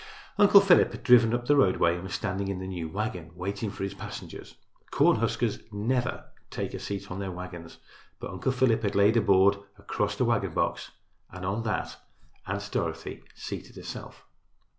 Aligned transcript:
Uncle 0.39 0.61
Philip 0.61 0.91
had 0.93 1.03
driven 1.03 1.31
up 1.31 1.45
the 1.45 1.55
roadway 1.55 1.93
and 1.93 2.01
was 2.05 2.15
standing 2.15 2.47
in 2.47 2.57
the 2.57 2.65
new 2.65 2.89
wagon 2.89 3.29
waiting 3.35 3.69
for 3.69 3.83
his 3.83 3.93
passengers. 3.93 4.55
Corn 4.89 5.17
huskers 5.17 5.59
never 5.71 6.25
take 6.49 6.73
a 6.73 6.79
seat 6.79 7.11
on 7.11 7.19
their 7.19 7.29
wagons, 7.31 7.77
but 8.19 8.31
Uncle 8.31 8.51
Philip 8.51 8.81
had 8.81 8.95
laid 8.95 9.15
a 9.15 9.21
board 9.21 9.57
across 9.77 10.15
the 10.15 10.25
wagon 10.25 10.55
box 10.55 10.89
and 11.29 11.45
on 11.45 11.61
that 11.65 11.97
Aunt 12.47 12.67
Dorothy 12.71 13.21
seated 13.35 13.75
herself. 13.75 14.25